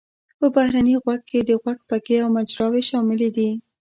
په 0.39 0.47
بهرني 0.55 0.95
غوږ 1.03 1.21
کې 1.29 1.39
د 1.43 1.51
غوږ 1.61 1.79
پکې 1.89 2.15
او 2.23 2.29
مجراوې 2.35 2.81
شاملې 2.89 3.29
دي. 3.35 3.49